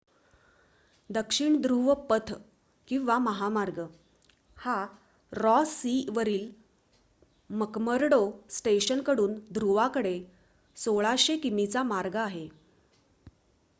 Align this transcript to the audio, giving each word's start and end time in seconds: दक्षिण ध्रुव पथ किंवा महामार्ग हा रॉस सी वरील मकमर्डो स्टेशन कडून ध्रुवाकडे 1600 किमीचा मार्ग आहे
दक्षिण 1.09 1.55
ध्रुव 1.61 1.93
पथ 2.09 2.31
किंवा 2.87 3.17
महामार्ग 3.19 3.79
हा 4.57 4.77
रॉस 5.31 5.73
सी 5.73 5.93
वरील 6.09 6.49
मकमर्डो 7.49 8.21
स्टेशन 8.51 9.01
कडून 9.01 9.35
ध्रुवाकडे 9.53 10.15
1600 10.77 11.37
किमीचा 11.43 11.83
मार्ग 11.85 12.15
आहे 12.17 12.47